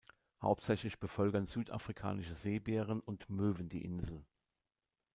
[0.41, 4.25] Hauptsächlich bevölkern Südafrikanische Seebären und Möwen die Insel.